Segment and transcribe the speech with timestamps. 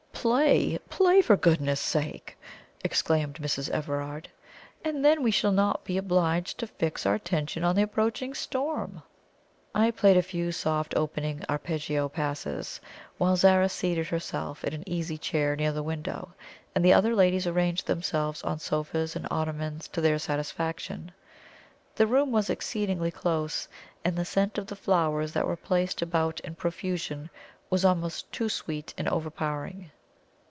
[0.21, 2.37] "Play play, for goodness' sake!"
[2.83, 3.71] exclaimed Mrs.
[3.71, 4.29] Everard;
[4.85, 9.01] "and then we shall not be obliged to fix our attention on the approaching storm!"
[9.73, 12.79] I played a few soft opening arpeggio passages,
[13.17, 16.35] while Zara seated herself in an easy chair near the window,
[16.75, 21.11] and the other ladies arranged themselves on sofas and ottomans to their satisfaction.
[21.95, 23.67] The room was exceedingly close:
[24.05, 27.31] and the scent of the flowers that were placed about in profusion
[27.71, 29.89] was almost too sweet and overpowering.